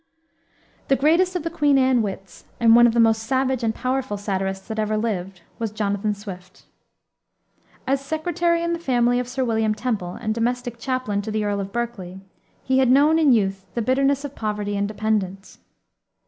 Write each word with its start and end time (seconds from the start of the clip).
The 0.87 0.95
greatest 0.95 1.35
of 1.35 1.43
the 1.43 1.51
Queen 1.51 1.77
Anne 1.77 2.01
wits, 2.01 2.45
and 2.59 2.75
one 2.75 2.87
of 2.87 2.95
the 2.95 2.99
most 2.99 3.21
savage 3.21 3.63
and 3.63 3.75
powerful 3.75 4.17
satirists 4.17 4.67
that 4.67 4.79
ever 4.79 4.97
lived, 4.97 5.41
was 5.59 5.69
Jonathan 5.71 6.15
Swift. 6.15 6.65
As 7.85 8.01
secretary 8.03 8.63
in 8.63 8.73
the 8.73 8.79
family 8.79 9.19
of 9.19 9.27
Sir 9.27 9.45
William 9.45 9.75
Temple, 9.75 10.15
and 10.19 10.33
domestic 10.33 10.79
chaplain 10.79 11.21
to 11.21 11.29
the 11.29 11.43
Earl 11.45 11.59
of 11.59 11.71
Berkeley, 11.71 12.19
he 12.63 12.79
had 12.79 12.89
known 12.89 13.19
in 13.19 13.31
youth 13.31 13.67
the 13.75 13.81
bitterness 13.83 14.25
of 14.25 14.33
poverty 14.33 14.75
and 14.75 14.87
dependence. 14.87 15.59